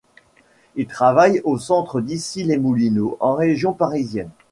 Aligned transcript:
Il 0.75 0.87
travaille 0.87 1.41
au 1.43 1.59
centre 1.59 2.01
d'Issy-les-Moulineaux, 2.01 3.17
en 3.19 3.35
région 3.35 3.73
parisienne. 3.73 4.31